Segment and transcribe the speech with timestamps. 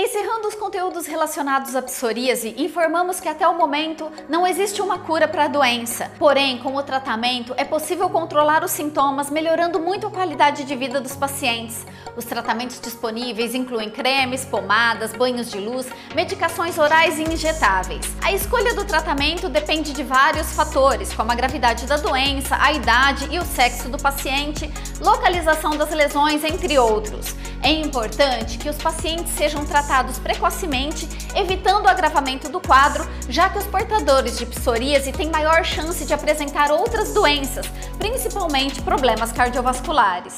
[0.00, 5.26] Encerrando os conteúdos relacionados à psoríase, informamos que até o momento não existe uma cura
[5.26, 6.08] para a doença.
[6.20, 11.00] Porém, com o tratamento é possível controlar os sintomas, melhorando muito a qualidade de vida
[11.00, 11.84] dos pacientes.
[12.16, 18.06] Os tratamentos disponíveis incluem cremes, pomadas, banhos de luz, medicações orais e injetáveis.
[18.22, 23.26] A escolha do tratamento depende de vários fatores, como a gravidade da doença, a idade
[23.32, 27.34] e o sexo do paciente, localização das lesões, entre outros.
[27.62, 33.58] É importante que os pacientes sejam tratados precocemente, evitando o agravamento do quadro, já que
[33.58, 37.66] os portadores de psoríase têm maior chance de apresentar outras doenças,
[37.98, 40.34] principalmente problemas cardiovasculares.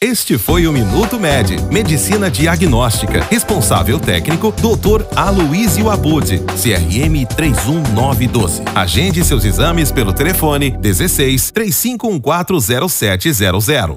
[0.00, 3.26] Este foi o Minuto Med, Medicina Diagnóstica.
[3.30, 5.02] Responsável técnico, Dr.
[5.16, 8.62] Aloysio Abud, CRM 31912.
[8.74, 13.96] Agende seus exames pelo telefone 16 35140700.